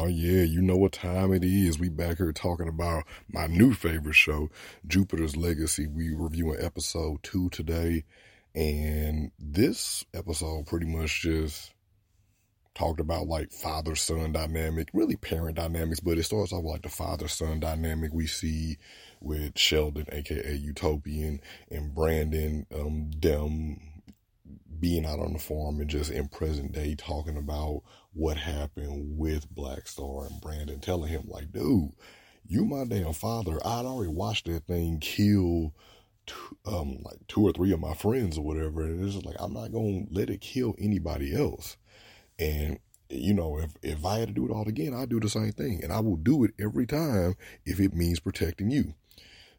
Oh 0.00 0.06
yeah, 0.06 0.44
you 0.44 0.62
know 0.62 0.76
what 0.76 0.92
time 0.92 1.32
it 1.32 1.42
is. 1.42 1.80
We 1.80 1.88
back 1.88 2.18
here 2.18 2.30
talking 2.30 2.68
about 2.68 3.02
my 3.28 3.48
new 3.48 3.74
favorite 3.74 4.14
show, 4.14 4.48
Jupiter's 4.86 5.36
Legacy. 5.36 5.88
We 5.88 6.14
reviewing 6.14 6.60
episode 6.60 7.20
two 7.24 7.50
today, 7.50 8.04
and 8.54 9.32
this 9.40 10.04
episode 10.14 10.66
pretty 10.66 10.86
much 10.86 11.22
just 11.22 11.74
talked 12.76 13.00
about 13.00 13.26
like 13.26 13.50
father 13.50 13.96
son 13.96 14.30
dynamic, 14.30 14.88
really 14.92 15.16
parent 15.16 15.56
dynamics, 15.56 15.98
but 15.98 16.16
it 16.16 16.22
starts 16.22 16.52
off 16.52 16.62
like 16.62 16.82
the 16.82 16.88
father 16.88 17.26
son 17.26 17.58
dynamic 17.58 18.12
we 18.14 18.28
see 18.28 18.78
with 19.20 19.58
Sheldon, 19.58 20.06
aka 20.12 20.54
Utopian, 20.54 21.40
and 21.72 21.92
Brandon, 21.92 22.66
um, 22.72 23.10
them 23.20 23.97
being 24.80 25.04
out 25.04 25.20
on 25.20 25.32
the 25.32 25.38
farm 25.38 25.80
and 25.80 25.90
just 25.90 26.10
in 26.10 26.28
present 26.28 26.72
day 26.72 26.94
talking 26.94 27.36
about 27.36 27.82
what 28.12 28.36
happened 28.36 29.18
with 29.18 29.50
Black 29.50 29.86
Star 29.86 30.26
and 30.26 30.40
Brandon 30.40 30.80
telling 30.80 31.08
him 31.08 31.24
like, 31.26 31.52
dude, 31.52 31.90
you 32.46 32.64
my 32.64 32.84
damn 32.84 33.12
father. 33.12 33.58
I'd 33.64 33.84
already 33.84 34.12
watched 34.12 34.46
that 34.46 34.66
thing 34.66 34.98
kill 35.00 35.74
two, 36.26 36.56
um 36.66 36.98
like 37.02 37.18
two 37.28 37.42
or 37.42 37.52
three 37.52 37.72
of 37.72 37.80
my 37.80 37.94
friends 37.94 38.38
or 38.38 38.44
whatever. 38.44 38.82
And 38.82 39.04
it's 39.04 39.14
just 39.14 39.26
like 39.26 39.36
I'm 39.38 39.52
not 39.52 39.72
gonna 39.72 40.04
let 40.10 40.30
it 40.30 40.40
kill 40.40 40.74
anybody 40.78 41.34
else. 41.34 41.76
And 42.38 42.78
you 43.10 43.34
know, 43.34 43.58
if 43.58 43.72
if 43.82 44.04
I 44.04 44.18
had 44.18 44.28
to 44.28 44.34
do 44.34 44.46
it 44.46 44.52
all 44.52 44.68
again, 44.68 44.94
I'd 44.94 45.08
do 45.08 45.20
the 45.20 45.28
same 45.28 45.52
thing. 45.52 45.80
And 45.82 45.92
I 45.92 46.00
will 46.00 46.16
do 46.16 46.44
it 46.44 46.52
every 46.60 46.86
time 46.86 47.34
if 47.64 47.80
it 47.80 47.94
means 47.94 48.20
protecting 48.20 48.70
you. 48.70 48.94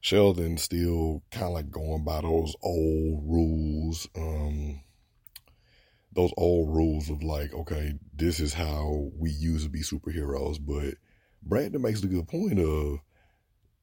Sheldon 0.02 0.58
still 0.58 1.24
kind 1.32 1.48
of 1.48 1.54
like 1.54 1.72
going 1.72 2.04
by 2.04 2.22
those 2.22 2.56
old 2.62 3.24
rules. 3.26 4.08
Um, 4.16 4.82
those 6.14 6.32
old 6.38 6.76
rules 6.76 7.10
of 7.10 7.24
like, 7.24 7.54
okay, 7.54 7.94
this 8.16 8.40
is 8.40 8.54
how 8.54 9.12
we 9.18 9.30
used 9.32 9.64
to 9.66 9.70
be 9.70 9.82
superheroes. 9.82 10.58
But 10.60 10.96
Brandon 11.44 11.82
makes 11.82 12.02
the 12.02 12.08
good 12.08 12.28
point 12.28 12.60
of, 12.60 13.00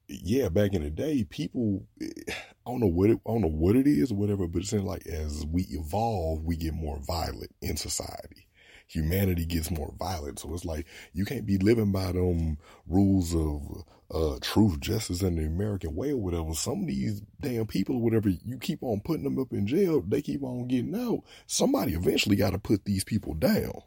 yeah, 0.07 0.49
back 0.49 0.73
in 0.73 0.83
the 0.83 0.89
day, 0.89 1.23
people, 1.23 1.85
eh, 2.01 2.07
I 2.29 2.69
don't 2.69 2.79
know 2.79 2.87
what 2.87 3.09
it, 3.09 3.19
I 3.27 3.31
don't 3.31 3.41
know 3.41 3.47
what 3.47 3.75
it 3.75 3.87
is 3.87 4.11
or 4.11 4.15
whatever, 4.15 4.47
but 4.47 4.61
it 4.61 4.67
seems 4.67 4.83
like 4.83 5.05
as 5.07 5.45
we 5.45 5.63
evolve, 5.69 6.43
we 6.43 6.55
get 6.57 6.73
more 6.73 6.99
violent 7.05 7.51
in 7.61 7.77
society 7.77 8.47
humanity 8.87 9.45
gets 9.45 9.69
more 9.69 9.93
violent. 9.99 10.39
So 10.39 10.53
it's 10.53 10.65
like 10.65 10.87
you 11.13 11.25
can't 11.25 11.45
be 11.45 11.57
living 11.57 11.91
by 11.91 12.13
them 12.13 12.57
rules 12.87 13.35
of 13.35 13.83
uh, 14.13 14.37
truth, 14.41 14.79
justice, 14.79 15.21
and 15.21 15.37
the 15.37 15.45
American 15.45 15.95
way 15.95 16.11
or 16.11 16.17
whatever. 16.17 16.53
Some 16.53 16.81
of 16.81 16.87
these 16.87 17.21
damn 17.41 17.67
people 17.67 17.99
whatever, 17.99 18.29
you 18.29 18.57
keep 18.57 18.81
on 18.81 19.01
putting 19.01 19.23
them 19.23 19.39
up 19.39 19.51
in 19.51 19.67
jail, 19.67 20.01
they 20.01 20.21
keep 20.21 20.43
on 20.43 20.67
getting 20.67 20.95
out. 20.95 21.23
Somebody 21.45 21.93
eventually 21.93 22.35
got 22.35 22.51
to 22.51 22.59
put 22.59 22.85
these 22.85 23.03
people 23.03 23.33
down. 23.33 23.81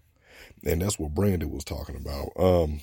And 0.65 0.83
that's 0.83 0.99
what 0.99 1.15
Brandon 1.15 1.51
was 1.51 1.65
talking 1.65 1.97
about. 1.97 2.33
Um, 2.39 2.81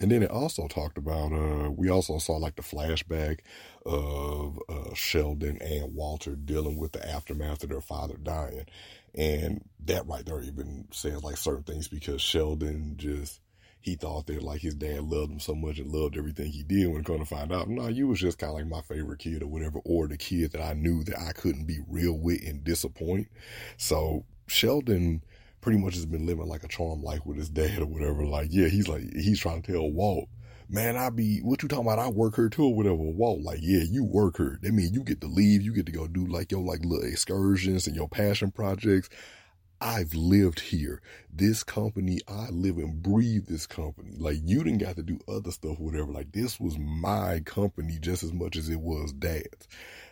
and 0.00 0.10
then 0.10 0.22
it 0.22 0.30
also 0.30 0.68
talked 0.68 0.96
about, 0.96 1.32
uh, 1.32 1.70
we 1.70 1.90
also 1.90 2.18
saw 2.18 2.36
like 2.36 2.56
the 2.56 2.62
flashback 2.62 3.40
of 3.84 4.58
uh, 4.68 4.94
Sheldon 4.94 5.58
and 5.60 5.94
Walter 5.94 6.36
dealing 6.36 6.78
with 6.78 6.92
the 6.92 7.06
aftermath 7.06 7.64
of 7.64 7.70
their 7.70 7.80
father 7.80 8.16
dying. 8.22 8.66
And 9.14 9.64
that 9.84 10.06
right 10.06 10.24
there 10.24 10.40
even 10.42 10.86
says 10.92 11.24
like 11.24 11.36
certain 11.36 11.64
things 11.64 11.88
because 11.88 12.22
Sheldon 12.22 12.94
just, 12.96 13.40
he 13.80 13.94
thought 13.94 14.26
that 14.26 14.42
like 14.42 14.60
his 14.60 14.74
dad 14.74 15.02
loved 15.02 15.32
him 15.32 15.40
so 15.40 15.54
much 15.54 15.78
and 15.78 15.90
loved 15.90 16.16
everything 16.16 16.50
he 16.50 16.62
did 16.62 16.88
when 16.88 17.02
going 17.02 17.20
to 17.20 17.24
find 17.24 17.52
out, 17.52 17.68
no, 17.68 17.88
you 17.88 18.08
was 18.08 18.20
just 18.20 18.38
kind 18.38 18.50
of 18.50 18.56
like 18.56 18.66
my 18.66 18.80
favorite 18.82 19.20
kid 19.20 19.42
or 19.42 19.46
whatever, 19.46 19.80
or 19.84 20.08
the 20.08 20.18
kid 20.18 20.52
that 20.52 20.62
I 20.62 20.74
knew 20.74 21.04
that 21.04 21.18
I 21.18 21.32
couldn't 21.32 21.66
be 21.66 21.78
real 21.88 22.18
with 22.18 22.42
and 22.46 22.64
disappoint. 22.64 23.28
So 23.76 24.24
Sheldon 24.46 25.22
pretty 25.60 25.78
much 25.78 25.94
has 25.94 26.06
been 26.06 26.26
living 26.26 26.46
like 26.46 26.64
a 26.64 26.68
charmed 26.68 27.02
life 27.02 27.24
with 27.24 27.36
his 27.36 27.48
dad 27.48 27.80
or 27.80 27.86
whatever. 27.86 28.24
Like, 28.24 28.48
yeah, 28.50 28.68
he's 28.68 28.88
like, 28.88 29.02
he's 29.14 29.40
trying 29.40 29.62
to 29.62 29.72
tell 29.72 29.90
Walt, 29.90 30.28
man, 30.68 30.96
I 30.96 31.10
be, 31.10 31.38
what 31.38 31.62
you 31.62 31.68
talking 31.68 31.86
about? 31.86 31.98
I 31.98 32.08
work 32.08 32.36
her 32.36 32.48
too 32.48 32.64
or 32.64 32.74
whatever. 32.74 32.96
Walt, 32.96 33.42
like, 33.42 33.60
yeah, 33.62 33.82
you 33.88 34.04
work 34.04 34.36
her. 34.38 34.58
That 34.62 34.72
mean 34.72 34.92
you 34.92 35.02
get 35.02 35.20
to 35.22 35.26
leave. 35.26 35.62
You 35.62 35.72
get 35.72 35.86
to 35.86 35.92
go 35.92 36.06
do 36.06 36.26
like 36.26 36.52
your 36.52 36.62
like 36.62 36.84
little 36.84 37.06
excursions 37.06 37.86
and 37.86 37.96
your 37.96 38.08
passion 38.08 38.50
projects. 38.50 39.08
I've 39.80 40.14
lived 40.14 40.60
here. 40.60 41.00
This 41.32 41.62
company, 41.62 42.20
I 42.26 42.48
live 42.50 42.78
and 42.78 43.02
breathe 43.02 43.46
this 43.46 43.66
company. 43.66 44.14
Like 44.18 44.38
you 44.42 44.64
didn't 44.64 44.80
got 44.80 44.96
to 44.96 45.02
do 45.02 45.20
other 45.28 45.50
stuff, 45.52 45.78
whatever. 45.78 46.10
Like 46.10 46.32
this 46.32 46.58
was 46.58 46.78
my 46.78 47.40
company 47.44 47.98
just 48.00 48.22
as 48.22 48.32
much 48.32 48.56
as 48.56 48.68
it 48.68 48.80
was 48.80 49.12
dad's. 49.12 49.68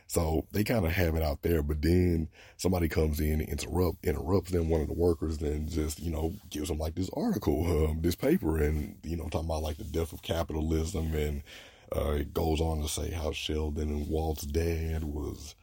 So 0.08 0.46
they 0.52 0.62
kind 0.62 0.86
of 0.86 0.92
have 0.92 1.16
it 1.16 1.22
out 1.22 1.42
there, 1.42 1.62
but 1.62 1.82
then 1.82 2.28
somebody 2.58 2.88
comes 2.88 3.18
in 3.18 3.40
and 3.40 3.48
interrupt, 3.48 4.04
interrupts 4.06 4.52
them, 4.52 4.68
one 4.68 4.80
of 4.80 4.86
the 4.86 4.94
workers, 4.94 5.38
then 5.38 5.68
just, 5.68 5.98
you 5.98 6.12
know, 6.12 6.32
gives 6.48 6.68
them 6.68 6.78
like 6.78 6.94
this 6.94 7.10
article, 7.14 7.88
um, 7.88 8.02
this 8.02 8.14
paper 8.14 8.58
and, 8.58 8.96
you 9.02 9.16
know, 9.16 9.24
talking 9.24 9.48
about 9.48 9.64
like 9.64 9.78
the 9.78 9.84
death 9.84 10.12
of 10.12 10.22
capitalism. 10.22 11.12
And, 11.12 11.42
uh, 11.94 12.12
it 12.12 12.32
goes 12.32 12.60
on 12.60 12.82
to 12.82 12.88
say 12.88 13.10
how 13.10 13.32
Sheldon 13.32 13.88
and 13.88 14.08
Walt's 14.08 14.46
dad 14.46 15.02
was, 15.02 15.56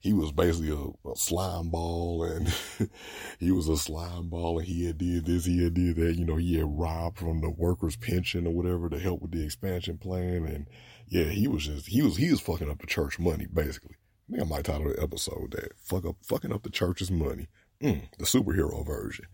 he 0.00 0.14
was 0.14 0.32
basically 0.32 0.70
a, 0.70 1.08
a 1.08 1.14
slime 1.14 1.68
ball 1.68 2.24
and 2.24 2.52
he 3.38 3.52
was 3.52 3.68
a 3.68 3.76
slime 3.76 4.28
ball 4.30 4.58
and 4.58 4.66
he 4.66 4.86
had 4.86 4.96
did 4.96 5.26
this, 5.26 5.44
he 5.44 5.62
had 5.62 5.74
did 5.74 5.96
that, 5.96 6.16
you 6.16 6.24
know, 6.24 6.36
he 6.36 6.56
had 6.56 6.66
robbed 6.66 7.18
from 7.18 7.42
the 7.42 7.50
workers 7.50 7.96
pension 7.96 8.46
or 8.46 8.54
whatever 8.54 8.88
to 8.88 8.98
help 8.98 9.20
with 9.20 9.30
the 9.30 9.44
expansion 9.44 9.98
plan. 9.98 10.46
And 10.46 10.66
yeah, 11.06 11.24
he 11.24 11.46
was 11.46 11.66
just, 11.66 11.86
he 11.86 12.00
was, 12.00 12.16
he 12.16 12.30
was 12.30 12.40
fucking 12.40 12.70
up 12.70 12.80
the 12.80 12.86
church 12.86 13.18
money, 13.18 13.46
basically. 13.52 13.96
I 14.30 14.32
think 14.32 14.42
I 14.42 14.48
might 14.48 14.64
title 14.64 14.88
the 14.88 15.02
episode 15.02 15.50
that 15.52 15.72
fuck 15.78 16.06
up, 16.06 16.16
fucking 16.22 16.52
up 16.52 16.62
the 16.62 16.70
church's 16.70 17.10
money. 17.10 17.48
Mm, 17.82 18.02
the 18.18 18.24
superhero 18.24 18.84
version. 18.84 19.24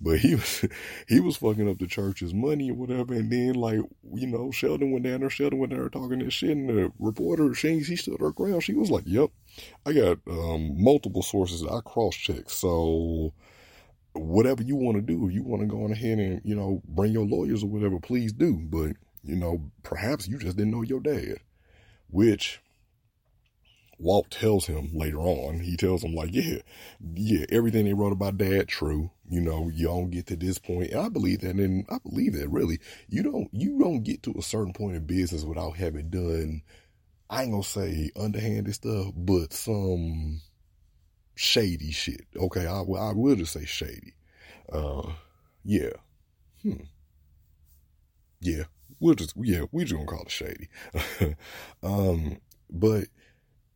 But 0.00 0.18
he 0.18 0.34
was 0.36 0.64
he 1.06 1.20
was 1.20 1.36
fucking 1.36 1.68
up 1.68 1.78
the 1.78 1.86
church's 1.86 2.34
money 2.34 2.70
or 2.70 2.74
whatever. 2.74 3.14
And 3.14 3.30
then 3.30 3.54
like, 3.54 3.78
you 4.12 4.26
know, 4.26 4.50
Sheldon 4.50 4.90
went 4.90 5.04
down 5.04 5.20
there, 5.20 5.30
Sheldon 5.30 5.60
went 5.60 5.70
down 5.70 5.80
there 5.80 5.88
talking 5.88 6.18
that 6.18 6.32
shit 6.32 6.50
and 6.50 6.68
the 6.68 6.92
reporter, 6.98 7.54
she 7.54 7.82
she 7.84 7.94
stood 7.94 8.20
her 8.20 8.32
ground. 8.32 8.64
She 8.64 8.74
was 8.74 8.90
like, 8.90 9.04
Yep, 9.06 9.30
I 9.84 9.92
got 9.92 10.18
um, 10.28 10.82
multiple 10.82 11.22
sources 11.22 11.62
that 11.62 11.72
I 11.72 11.80
cross 11.80 12.14
check. 12.14 12.48
So 12.50 13.32
whatever 14.14 14.62
you 14.62 14.76
want 14.76 14.96
to 14.96 15.02
do, 15.02 15.26
if 15.26 15.34
you 15.34 15.42
want 15.42 15.62
to 15.62 15.66
go 15.66 15.84
on 15.84 15.92
ahead 15.92 16.18
and, 16.18 16.40
you 16.44 16.54
know, 16.54 16.82
bring 16.86 17.12
your 17.12 17.26
lawyers 17.26 17.62
or 17.62 17.68
whatever, 17.68 17.98
please 17.98 18.32
do. 18.32 18.54
But, 18.56 18.92
you 19.22 19.36
know, 19.36 19.70
perhaps 19.82 20.28
you 20.28 20.38
just 20.38 20.56
didn't 20.56 20.72
know 20.72 20.82
your 20.82 21.00
dad. 21.00 21.38
Which 22.08 22.60
Walt 23.98 24.30
tells 24.30 24.66
him 24.66 24.90
later 24.92 25.20
on, 25.20 25.60
he 25.60 25.76
tells 25.76 26.02
him 26.02 26.14
like, 26.14 26.30
yeah, 26.32 26.58
yeah, 27.14 27.46
everything 27.50 27.84
they 27.84 27.94
wrote 27.94 28.12
about 28.12 28.36
dad, 28.36 28.68
true. 28.68 29.10
You 29.28 29.40
know, 29.40 29.70
you 29.72 29.86
don't 29.86 30.10
get 30.10 30.26
to 30.26 30.36
this 30.36 30.58
point. 30.58 30.90
And 30.90 31.00
I 31.00 31.08
believe 31.08 31.40
that. 31.40 31.56
And 31.56 31.86
I 31.88 31.98
believe 31.98 32.34
that 32.34 32.50
really, 32.50 32.80
you 33.08 33.22
don't, 33.22 33.48
you 33.52 33.78
don't 33.78 34.02
get 34.02 34.22
to 34.24 34.34
a 34.36 34.42
certain 34.42 34.72
point 34.72 34.96
in 34.96 35.06
business 35.06 35.44
without 35.44 35.76
having 35.76 36.10
done, 36.10 36.62
I 37.32 37.42
ain't 37.44 37.52
gonna 37.52 37.62
say 37.62 38.10
underhanded 38.14 38.74
stuff, 38.74 39.12
but 39.16 39.54
some 39.54 40.42
shady 41.34 41.90
shit. 41.90 42.26
Okay. 42.36 42.66
I, 42.66 42.80
I 42.80 43.12
will 43.14 43.36
just 43.36 43.54
say 43.54 43.64
shady. 43.64 44.12
Uh, 44.70 45.12
yeah. 45.64 45.92
Hmm. 46.62 46.82
Yeah. 48.40 48.64
We'll 49.00 49.14
just, 49.14 49.34
yeah, 49.36 49.62
we're 49.72 49.86
just 49.86 49.94
gonna 49.94 50.06
call 50.06 50.24
it 50.24 50.30
shady. 50.30 50.68
um, 51.82 52.36
but 52.70 53.06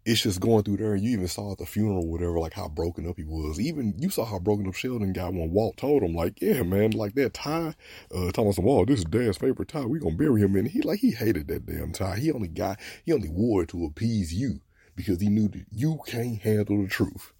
it's 0.06 0.22
just 0.22 0.40
going 0.40 0.62
through 0.62 0.76
there. 0.76 0.94
And 0.94 1.02
you 1.02 1.10
even 1.10 1.26
saw 1.26 1.52
at 1.52 1.58
the 1.58 1.66
funeral, 1.66 2.06
whatever, 2.06 2.38
like 2.38 2.52
how 2.52 2.68
broken 2.68 3.08
up 3.08 3.16
he 3.16 3.24
was. 3.24 3.58
Even 3.58 3.92
you 3.98 4.08
saw 4.08 4.24
how 4.24 4.38
broken 4.38 4.68
up 4.68 4.74
Sheldon 4.74 5.12
got 5.12 5.34
when 5.34 5.50
Walt 5.50 5.76
told 5.76 6.04
him, 6.04 6.14
like, 6.14 6.40
yeah, 6.40 6.62
man, 6.62 6.92
like 6.92 7.16
that 7.16 7.34
tie, 7.34 7.74
uh, 8.14 8.30
Thomas 8.30 8.56
Wall, 8.56 8.86
this 8.86 9.00
is 9.00 9.04
Dad's 9.04 9.36
favorite 9.36 9.68
tie. 9.68 9.84
We 9.84 9.98
gonna 9.98 10.14
bury 10.14 10.42
him 10.42 10.56
in. 10.56 10.66
He 10.66 10.80
like 10.80 11.00
he 11.00 11.10
hated 11.10 11.48
that 11.48 11.66
damn 11.66 11.92
tie. 11.92 12.18
He 12.18 12.30
only 12.30 12.48
got 12.48 12.78
he 13.04 13.12
only 13.12 13.28
wore 13.28 13.64
it 13.64 13.68
to 13.70 13.84
appease 13.84 14.32
you 14.32 14.60
because 14.94 15.20
he 15.20 15.28
knew 15.28 15.48
that 15.48 15.66
you 15.72 15.98
can't 16.06 16.40
handle 16.40 16.82
the 16.82 16.88
truth. 16.88 17.32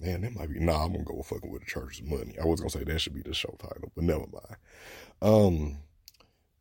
Man, 0.00 0.22
that 0.22 0.34
might 0.34 0.50
be 0.50 0.60
nah. 0.60 0.86
I'm 0.86 0.92
gonna 0.92 1.04
go 1.04 1.22
fucking 1.22 1.52
with 1.52 1.60
the 1.60 1.70
church's 1.70 2.02
money. 2.02 2.36
I 2.40 2.46
was 2.46 2.60
gonna 2.60 2.70
say 2.70 2.84
that 2.84 3.00
should 3.00 3.14
be 3.14 3.22
the 3.22 3.34
show 3.34 3.54
title, 3.58 3.92
but 3.94 4.02
never 4.02 4.24
mind. 4.32 4.56
Um, 5.20 5.81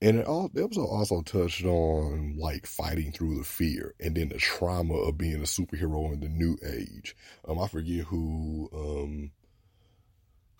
and 0.01 0.17
it 0.17 0.25
all, 0.25 0.49
the 0.53 0.63
episode 0.63 0.85
also 0.85 1.21
touched 1.21 1.63
on 1.63 2.35
like 2.37 2.65
fighting 2.65 3.11
through 3.11 3.37
the 3.37 3.43
fear 3.43 3.93
and 3.99 4.15
then 4.15 4.29
the 4.29 4.37
trauma 4.37 4.95
of 4.95 5.17
being 5.17 5.35
a 5.35 5.45
superhero 5.45 6.11
in 6.13 6.21
the 6.21 6.29
new 6.29 6.57
age. 6.65 7.15
Um, 7.47 7.59
I 7.59 7.67
forget 7.67 8.05
who, 8.05 8.69
um, 8.73 9.31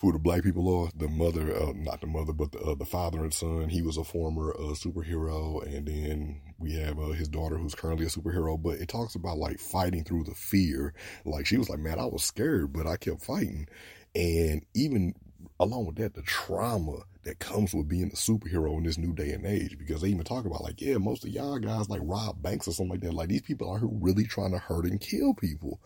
who 0.02 0.12
the 0.12 0.20
black 0.20 0.44
people 0.44 0.84
are. 0.84 0.90
The 0.96 1.08
mother, 1.08 1.56
uh, 1.56 1.74
not 1.76 2.02
the 2.02 2.08
mother, 2.08 2.34
but 2.34 2.52
the, 2.52 2.60
uh, 2.60 2.76
the 2.76 2.86
father 2.86 3.20
and 3.20 3.34
son. 3.34 3.70
He 3.70 3.82
was 3.84 3.98
a 3.98 4.04
former 4.04 4.52
uh, 4.58 4.74
superhero, 4.74 5.64
and 5.64 5.88
then 5.88 6.42
we 6.58 6.74
have 6.74 7.00
uh, 7.00 7.10
his 7.10 7.28
daughter 7.28 7.58
who's 7.58 7.76
currently 7.76 8.08
a 8.08 8.10
superhero. 8.10 8.62
But 8.62 8.80
it 8.80 8.90
talks 8.90 9.14
about 9.14 9.38
like 9.38 9.60
fighting 9.60 10.04
through 10.04 10.24
the 10.24 10.34
fear. 10.34 10.96
Like 11.24 11.46
she 11.46 11.58
was 11.58 11.70
like, 11.70 11.80
"Man, 11.80 12.00
I 12.00 12.06
was 12.06 12.24
scared, 12.24 12.74
but 12.74 12.88
I 12.88 12.98
kept 12.98 13.22
fighting." 13.22 13.68
And 14.16 14.66
even 14.74 15.14
along 15.62 15.86
with 15.86 15.96
that, 15.98 16.16
the 16.16 16.24
trauma 16.24 17.04
that 17.24 17.38
comes 17.38 17.74
with 17.74 17.88
being 17.88 18.12
a 18.12 18.16
superhero 18.16 18.78
in 18.78 18.84
this 18.84 18.98
new 18.98 19.14
day 19.14 19.30
and 19.32 19.46
age. 19.46 19.78
Because 19.78 20.02
they 20.02 20.10
even 20.10 20.24
talk 20.24 20.46
about 20.46 20.64
like, 20.64 20.82
yeah, 20.82 20.98
most 20.98 21.24
of 21.24 21.30
y'all 21.30 21.60
guys 21.60 21.88
like 21.88 22.02
rob 22.04 22.42
banks 22.42 22.68
or 22.68 22.72
something 22.72 22.94
like 22.94 23.02
that. 23.02 23.14
Like 23.14 23.30
these 23.30 23.44
people 23.44 23.70
are 23.70 23.80
really 23.84 24.26
trying 24.26 24.52
to 24.52 24.58
hurt 24.58 24.86
and 24.86 25.00
kill 25.00 25.36
people 25.36 25.80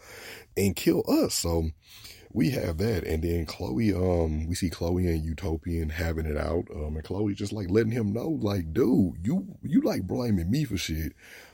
and 0.55 0.75
kill 0.75 1.03
us. 1.07 1.35
So 1.35 1.69
we 2.31 2.51
have 2.51 2.77
that. 2.77 3.03
And 3.03 3.21
then 3.21 3.45
Chloe, 3.45 3.93
um, 3.93 4.47
we 4.47 4.55
see 4.55 4.69
Chloe 4.69 5.07
and 5.07 5.23
Utopian 5.23 5.89
having 5.89 6.25
it 6.25 6.37
out. 6.37 6.65
Um, 6.73 6.95
and 6.95 7.03
Chloe 7.03 7.33
just 7.33 7.53
like 7.53 7.69
letting 7.69 7.91
him 7.91 8.13
know, 8.13 8.29
like, 8.29 8.73
dude, 8.73 9.15
you, 9.23 9.57
you 9.61 9.81
like 9.81 10.03
blaming 10.07 10.49
me 10.49 10.63
for 10.63 10.77
shit, 10.77 11.13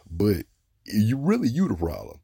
but 0.09 0.45
you 0.85 1.17
really, 1.17 1.49
you 1.49 1.67
the 1.67 1.75
problem. 1.75 2.19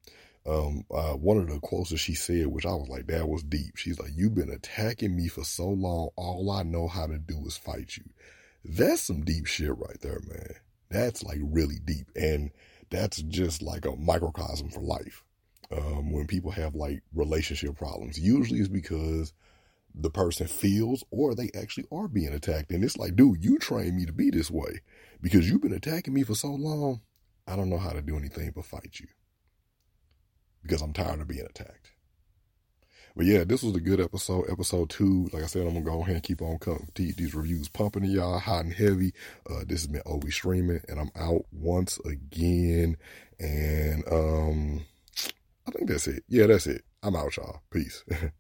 Um, 0.47 0.85
uh, 0.89 1.13
one 1.13 1.37
of 1.37 1.49
the 1.49 1.59
quotes 1.59 1.89
that 1.89 1.97
she 1.97 2.13
said, 2.13 2.47
which 2.47 2.65
I 2.65 2.73
was 2.73 2.87
like, 2.87 3.07
that 3.07 3.27
was 3.27 3.43
deep. 3.43 3.75
She's 3.75 3.99
like, 3.99 4.11
you've 4.15 4.35
been 4.35 4.49
attacking 4.49 5.13
me 5.13 5.27
for 5.27 5.43
so 5.43 5.67
long. 5.67 6.09
All 6.15 6.49
I 6.51 6.63
know 6.63 6.87
how 6.87 7.05
to 7.05 7.17
do 7.17 7.45
is 7.45 7.57
fight 7.57 7.97
you. 7.97 8.05
That's 8.63 9.01
some 9.01 9.25
deep 9.25 9.45
shit 9.45 9.77
right 9.77 9.99
there, 10.01 10.21
man. 10.25 10.55
That's 10.89 11.21
like 11.21 11.39
really 11.41 11.79
deep. 11.83 12.07
And 12.15 12.51
that's 12.89 13.21
just 13.23 13.61
like 13.61 13.85
a 13.85 13.97
microcosm 13.97 14.69
for 14.69 14.79
life. 14.79 15.23
Um, 15.69 16.13
when 16.13 16.27
people 16.27 16.51
have 16.51 16.75
like 16.75 17.03
relationship 17.13 17.75
problems, 17.75 18.17
usually 18.17 18.59
it's 18.59 18.69
because 18.69 19.33
the 19.93 20.09
person 20.09 20.47
feels 20.47 21.03
or 21.11 21.35
they 21.35 21.49
actually 21.59 21.87
are 21.91 22.07
being 22.07 22.33
attacked. 22.33 22.71
And 22.71 22.85
it's 22.85 22.97
like, 22.97 23.17
dude, 23.17 23.43
you 23.43 23.57
trained 23.57 23.97
me 23.97 24.05
to 24.05 24.13
be 24.13 24.29
this 24.29 24.49
way 24.49 24.79
because 25.21 25.49
you've 25.49 25.61
been 25.61 25.73
attacking 25.73 26.13
me 26.13 26.23
for 26.23 26.35
so 26.35 26.51
long. 26.51 27.01
I 27.45 27.57
don't 27.57 27.69
know 27.69 27.79
how 27.79 27.91
to 27.91 28.01
do 28.01 28.15
anything 28.15 28.53
but 28.55 28.63
fight 28.63 28.99
you 29.01 29.07
because 30.61 30.81
I'm 30.81 30.93
tired 30.93 31.21
of 31.21 31.27
being 31.27 31.45
attacked. 31.45 31.91
But 33.15 33.25
yeah, 33.25 33.43
this 33.43 33.63
was 33.63 33.75
a 33.75 33.79
good 33.79 33.99
episode. 33.99 34.45
Episode 34.47 34.91
two, 34.91 35.27
like 35.33 35.41
I 35.41 35.47
said, 35.47 35.63
I'm 35.65 35.73
gonna 35.73 35.81
go 35.81 36.01
ahead 36.01 36.15
and 36.15 36.23
keep 36.23 36.39
on 36.39 36.59
coming, 36.59 36.87
these 36.93 37.33
reviews 37.33 37.67
pumping 37.67 38.03
to 38.03 38.07
y'all 38.07 38.37
hot 38.37 38.65
and 38.65 38.73
heavy. 38.73 39.11
Uh, 39.49 39.63
this 39.65 39.81
has 39.81 39.87
been 39.87 40.03
Obi 40.05 40.29
streaming, 40.29 40.81
and 40.87 40.99
I'm 40.99 41.09
out 41.15 41.45
once 41.51 41.99
again. 42.05 42.95
And 43.39 44.03
um, 44.11 44.85
I 45.67 45.71
think 45.71 45.89
that's 45.89 46.07
it. 46.07 46.25
Yeah, 46.27 46.45
that's 46.45 46.67
it. 46.67 46.83
I'm 47.01 47.15
out, 47.15 47.35
y'all. 47.37 47.61
Peace. 47.71 48.03